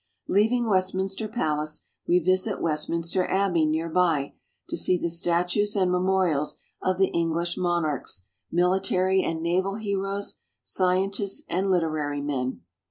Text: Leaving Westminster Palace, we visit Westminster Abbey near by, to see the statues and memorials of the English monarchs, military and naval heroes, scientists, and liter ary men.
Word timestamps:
Leaving 0.27 0.67
Westminster 0.67 1.27
Palace, 1.27 1.83
we 2.07 2.17
visit 2.17 2.59
Westminster 2.59 3.29
Abbey 3.29 3.67
near 3.67 3.87
by, 3.87 4.33
to 4.67 4.75
see 4.75 4.97
the 4.97 5.11
statues 5.11 5.75
and 5.75 5.91
memorials 5.91 6.57
of 6.81 6.97
the 6.97 7.09
English 7.09 7.55
monarchs, 7.55 8.23
military 8.51 9.21
and 9.21 9.43
naval 9.43 9.75
heroes, 9.75 10.37
scientists, 10.59 11.43
and 11.49 11.69
liter 11.69 11.95
ary 11.99 12.19
men. 12.19 12.61